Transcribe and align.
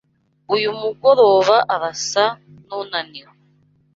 Uyu 0.53 0.69
mugoroba 0.79 1.57
arasa 1.73 2.25
nunaniwe. 2.65 3.33